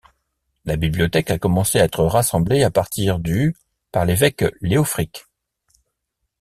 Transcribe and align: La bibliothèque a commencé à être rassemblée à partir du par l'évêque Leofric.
La 0.65 0.77
bibliothèque 0.77 1.29
a 1.29 1.37
commencé 1.37 1.79
à 1.79 1.83
être 1.83 2.03
rassemblée 2.03 2.63
à 2.63 2.71
partir 2.71 3.19
du 3.19 3.55
par 3.91 4.03
l'évêque 4.03 4.43
Leofric. 4.59 5.27